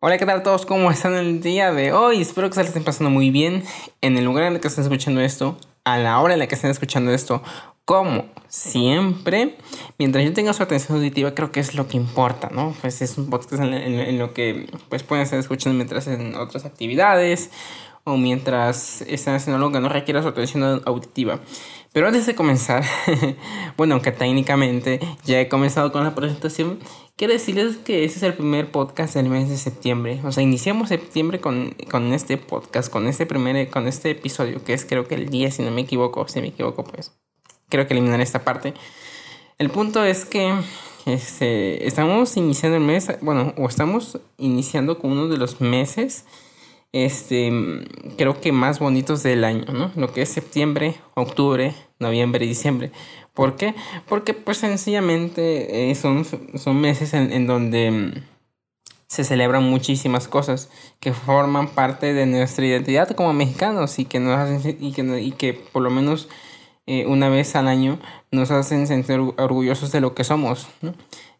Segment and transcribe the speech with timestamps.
[0.00, 0.64] Hola, ¿qué tal todos?
[0.64, 2.20] ¿Cómo están el día de hoy?
[2.20, 3.64] Espero que se les estén pasando muy bien
[4.00, 6.54] en el lugar en el que estén escuchando esto, a la hora en la que
[6.54, 7.42] estén escuchando esto,
[7.84, 9.56] como siempre.
[9.98, 12.76] Mientras yo tenga su atención auditiva, creo que es lo que importa, ¿no?
[12.80, 17.50] Pues es un podcast en, lo que pues pueden estar escuchando mientras en otras actividades
[18.04, 21.40] o mientras están haciendo algo que no requiera su atención auditiva.
[21.92, 22.84] Pero antes de comenzar,
[23.76, 26.78] bueno, aunque técnicamente ya he comenzado con la presentación,
[27.18, 30.20] quiero decirles que ese es el primer podcast del mes de septiembre.
[30.24, 34.72] O sea, iniciamos septiembre con, con este podcast, con este primer, con este episodio, que
[34.72, 36.26] es creo que el 10, si no me equivoco.
[36.28, 37.12] Si me equivoco, pues
[37.68, 38.72] creo que eliminar esta parte.
[39.58, 40.54] El punto es que
[41.06, 46.24] este, estamos iniciando el mes, bueno, o estamos iniciando con uno de los meses
[46.92, 47.52] este,
[48.16, 49.92] creo que más bonitos del año, ¿no?
[49.94, 52.92] Lo que es septiembre, octubre, noviembre y diciembre.
[53.38, 53.76] ¿Por qué?
[54.08, 58.12] Porque pues sencillamente eh, son, son meses en, donde mm,
[59.06, 64.36] se celebran muchísimas cosas que forman parte de nuestra identidad como mexicanos y que nos
[64.36, 66.28] hacen y que, y que por lo menos
[66.88, 68.00] eh, una vez al año
[68.32, 70.66] nos hacen sentir orgullosos de lo que somos.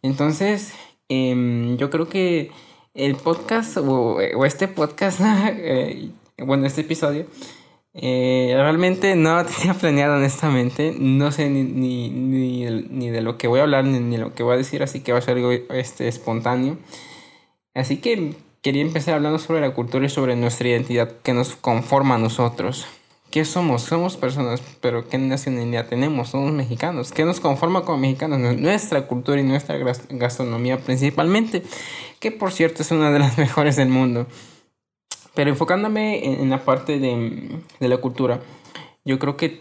[0.00, 0.74] Entonces,
[1.08, 2.52] em, yo creo que
[2.94, 7.26] el podcast o, este podcast, eh, bueno, este episodio,
[7.94, 13.60] eh, realmente no tenía planeado honestamente, no sé ni, ni, ni, de lo que voy
[13.60, 15.52] a hablar ni, de lo que voy a decir, así que va a ser algo
[15.52, 16.78] este, espontáneo.
[17.74, 22.16] Así que quería empezar hablando sobre la cultura y sobre nuestra identidad que nos conforma
[22.16, 22.86] a nosotros.
[23.30, 23.82] ¿Qué somos?
[23.82, 26.30] Somos personas, pero ¿qué nacionalidad tenemos?
[26.30, 27.12] Somos mexicanos.
[27.12, 28.38] ¿Qué nos conforma como mexicanos?
[28.56, 29.76] Nuestra cultura y nuestra
[30.08, 31.62] gastronomía principalmente,
[32.20, 34.26] que por cierto es una de las mejores del mundo.
[35.38, 38.40] Pero enfocándome en, la parte de, de, la cultura,
[39.04, 39.60] yo creo que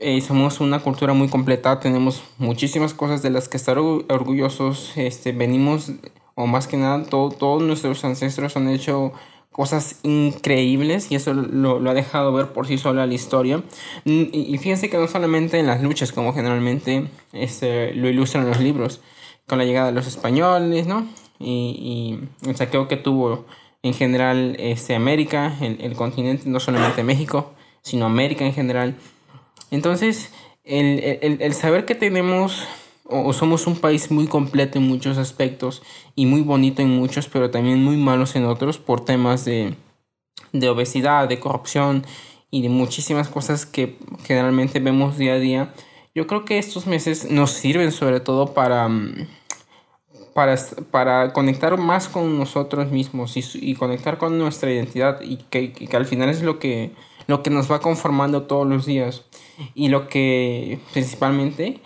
[0.00, 5.30] eh, somos una cultura muy completa, tenemos muchísimas cosas de las que estar orgullosos, este,
[5.30, 5.92] venimos,
[6.34, 9.12] o más que nada, todo, todos nuestros ancestros han hecho
[9.52, 13.62] cosas increíbles y eso lo, lo, ha dejado ver por sí sola la historia.
[14.04, 19.00] Y, fíjense que no solamente en las luchas, como generalmente este, lo ilustran los libros,
[19.46, 21.06] con la llegada de los españoles, ¿no?
[21.38, 23.46] Y, y el saqueo que tuvo
[23.82, 28.96] en general este, América, el, el continente, no solamente México, sino América en general.
[29.70, 30.32] Entonces,
[30.64, 32.66] el, el, el saber que tenemos
[33.08, 35.82] o, somos un país muy completo en muchos aspectos
[36.14, 39.74] y muy bonito en muchos, pero también muy malos en otros por temas de,
[40.52, 42.04] de obesidad, de corrupción
[42.50, 45.72] y de muchísimas cosas que generalmente vemos día a día.
[46.14, 49.26] Yo creo que estos meses nos sirven sobre todo para, mm,
[50.38, 50.54] para,
[50.92, 56.06] para conectar más con nosotros mismos y, conectar con nuestra identidad y que, que, al
[56.06, 56.92] final es lo que,
[57.26, 59.24] lo que nos va conformando todos los días
[59.74, 61.80] y lo que principalmente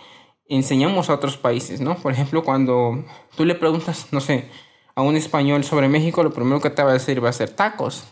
[0.47, 1.95] enseñamos a otros países, ¿no?
[1.95, 3.03] Por ejemplo, cuando
[3.35, 4.45] tú le preguntas, no sé,
[4.93, 7.49] a un español sobre México, lo primero que te va a decir va a ser
[7.49, 8.03] tacos.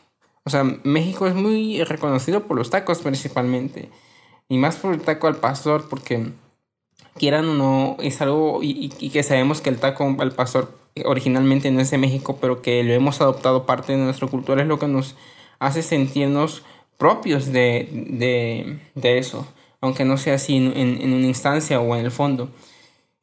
[0.43, 3.91] O sea, México es muy reconocido por los tacos principalmente.
[4.49, 6.31] Y más por el taco al pastor, porque
[7.17, 10.73] quieran o no, es algo, y, que sabemos que el taco al pastor
[11.05, 14.67] originalmente no es de México, pero que lo hemos adoptado parte de nuestra cultura, es
[14.67, 15.15] lo que nos
[15.59, 16.63] hace sentirnos
[16.97, 19.47] propios de, de, de eso
[19.81, 22.49] aunque no sea así en, en, una instancia o en el fondo.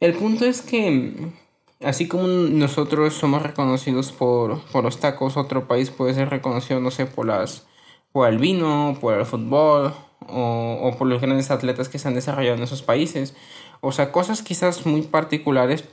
[0.00, 1.14] El punto es que,
[1.80, 6.90] así como nosotros somos reconocidos por, por los tacos, otro país puede ser reconocido, no
[6.90, 7.66] sé, por, las,
[8.12, 9.94] por el vino, por el fútbol
[10.28, 13.34] o, o por los grandes atletas que se han desarrollado en esos países.
[13.80, 15.84] O sea, cosas quizás muy particulares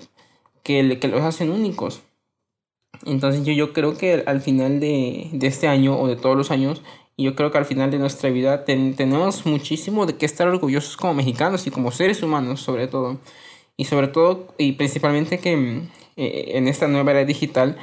[0.63, 2.01] que, que los hacen únicos.
[3.06, 6.51] Entonces yo, yo creo que al final de, de este año o de todos los
[6.51, 6.81] años
[7.18, 10.97] y yo creo que al final de nuestra vida tenemos muchísimo de qué estar orgullosos
[10.97, 13.19] como mexicanos y como seres humanos sobre todo.
[13.78, 17.78] Y sobre todo y principalmente que mm, eh, en esta nueva era digital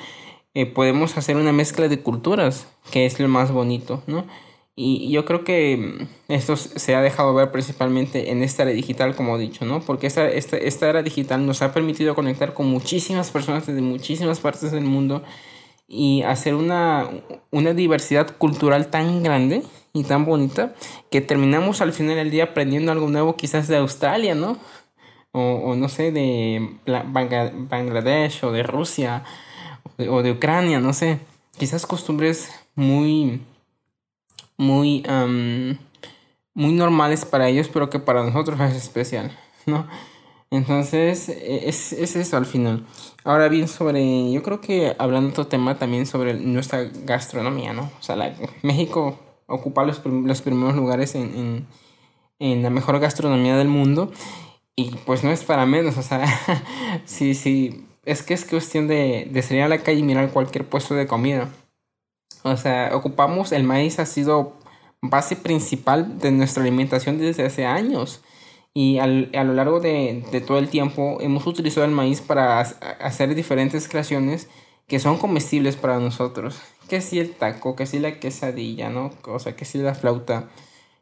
[0.55, 4.27] eh, podemos hacer una mezcla de culturas, que es lo más bonito, ¿no?
[4.75, 9.15] Y yo creo que mm, esto se ha dejado ver principalmente en esta era digital,
[9.15, 9.81] como he dicho, ¿no?
[9.81, 14.41] Porque esta, esta, esta era digital nos ha permitido conectar con muchísimas personas de muchísimas
[14.41, 15.23] partes del mundo
[15.89, 17.11] y hacer una,
[17.51, 19.63] una diversidad cultural tan grande
[19.93, 20.75] y tan bonita
[21.11, 24.59] que terminamos al final del día aprendiendo algo nuevo quizás de Australia, ¿no?
[25.33, 29.25] O, o no sé, de Bangladesh o de Rusia
[29.99, 31.19] o de, Ucrania, no sé.
[31.59, 33.43] Quizás costumbres muy,
[34.63, 35.05] muy,
[36.55, 39.37] muy normales para ellos, pero que para nosotros es especial,
[39.67, 39.87] ¿no?
[40.51, 42.85] Entonces, e, es, es, eso al final.
[43.25, 47.91] Ahora bien, sobre, yo creo que hablando de otro tema también sobre nuestra gastronomía, ¿no?
[47.99, 51.67] O sea, la, México ocupa los, los primeros lugares en, en,
[52.39, 54.13] en, la mejor gastronomía del mundo
[54.77, 56.25] y pues no es para menos, o sea,
[57.07, 60.67] si, si, es que es cuestión de, de salir a la calle y mirar cualquier
[60.67, 61.49] puesto de comida.
[62.43, 64.55] O sea, ocupamos el maíz ha sido
[65.01, 68.23] base principal de nuestra alimentación desde hace años.
[68.75, 72.61] Y al, a lo largo de, de, todo el tiempo hemos utilizado el maíz para
[72.61, 74.49] hacer diferentes creaciones
[74.87, 76.61] que son comestibles para nosotros.
[76.89, 79.11] Que si el taco, que si la quesadilla, ¿no?
[79.27, 80.49] O sea, que si la flauta,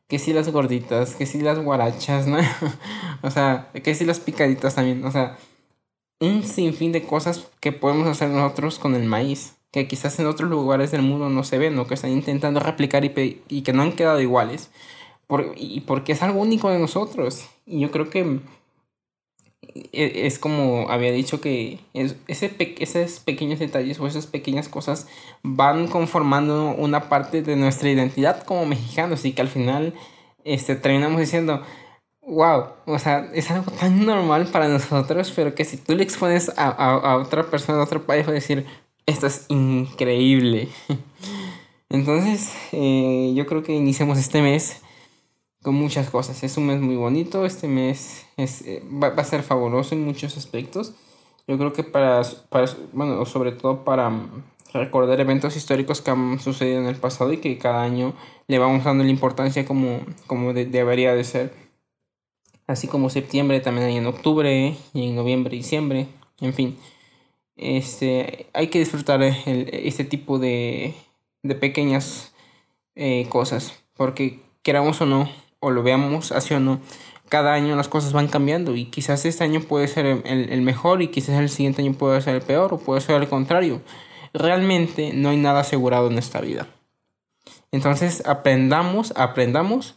[0.08, 2.38] que si las gorditas, que si las guarachas, ¿no?
[3.22, 5.04] o sea, que si las picaditas también.
[5.04, 5.38] O sea,
[6.20, 10.50] un sinfín de cosas que podemos hacer nosotros con el maíz, que quizás en otros
[10.50, 13.92] lugares del mundo no se ven o que están intentando replicar y, que no han
[13.92, 14.70] quedado iguales.
[15.26, 17.46] Por, y porque es algo único de nosotros.
[17.66, 18.40] Y yo creo que
[19.92, 25.06] e, es como había dicho que es, ese esos pequeños detalles o esas pequeñas cosas
[25.42, 29.94] van conformando una parte de nuestra identidad como mexicanos y que al final
[30.44, 31.62] este, terminamos diciendo,
[32.22, 36.50] wow, o sea, es algo tan normal para nosotros, pero que si tú le expones
[36.56, 38.66] a, a, otra persona de otro país, va a decir,
[39.10, 40.68] esto es increíble.
[41.88, 44.80] Entonces, eh, yo creo que iniciamos este mes
[45.62, 46.42] con muchas cosas.
[46.42, 50.04] Es un mes muy bonito, este mes es, eh, va, va, a ser fabuloso en
[50.04, 50.94] muchos aspectos.
[51.46, 54.12] Yo creo que para, para, bueno, sobre todo para
[54.72, 58.14] recordar eventos históricos que han sucedido en el pasado y que cada año
[58.46, 61.52] le vamos dando la importancia como, como debería de ser
[62.68, 66.06] así como septiembre, también hay en octubre y en noviembre, diciembre,
[66.40, 66.78] en fin.
[67.56, 70.94] Este, hay que disfrutar el, este tipo de,
[71.42, 72.32] de pequeñas
[72.94, 75.30] eh, cosas, porque queramos o no,
[75.60, 76.80] o lo veamos así o no,
[77.28, 81.00] cada año las cosas van cambiando y quizás este año puede ser el, el mejor
[81.00, 83.80] y quizás el siguiente año puede ser el peor o puede ser el contrario.
[84.32, 86.66] Realmente no hay nada asegurado en esta vida.
[87.72, 89.94] Entonces aprendamos, aprendamos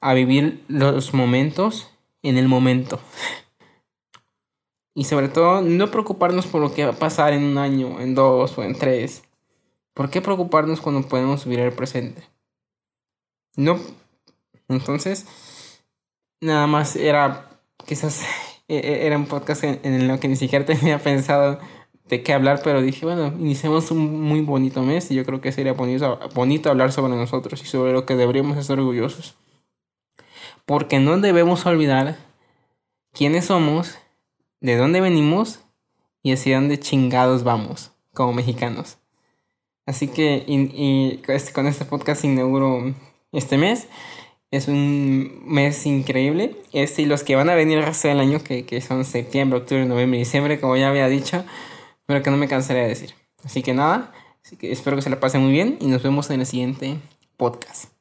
[0.00, 1.90] a vivir los momentos
[2.22, 3.00] en el momento.
[4.98, 8.16] Y sobre todo, no preocuparnos por lo que va a pasar en un año, en
[8.16, 9.22] dos o en tres.
[9.94, 12.22] ¿Por qué preocuparnos cuando podemos vivir el presente?
[13.54, 13.78] No.
[14.66, 15.24] Entonces,
[16.40, 17.48] nada más era,
[17.86, 18.24] quizás
[18.68, 21.60] e-, e-, era un podcast en, en el que ni siquiera tenía pensado
[22.08, 25.52] de qué hablar, pero dije, bueno, iniciemos un muy bonito mes y yo creo que
[25.52, 29.36] sería bonito, bonito hablar sobre nosotros y sobre lo que deberíamos estar orgullosos
[30.68, 32.18] porque no debemos olvidar
[33.14, 33.96] quiénes somos,
[34.60, 35.60] de dónde venimos
[36.22, 38.98] y hacia dónde chingados vamos como mexicanos.
[39.86, 42.94] Así que y, este, con este podcast inauguro
[43.32, 43.88] este mes.
[44.50, 46.56] Es un mes increíble.
[46.72, 49.58] Este y los que van a venir el resto del año, que, que son septiembre,
[49.58, 51.44] octubre, noviembre y diciembre, como ya había dicho,
[52.06, 53.14] pero que no me cansaré de decir.
[53.44, 54.12] Así que nada,
[54.44, 56.96] así que espero que se la pasen muy bien y nos vemos en el siguiente
[57.36, 57.97] podcast.